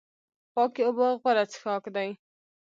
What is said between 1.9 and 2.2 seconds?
دی